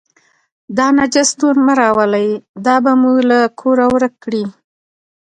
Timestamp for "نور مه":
1.39-1.73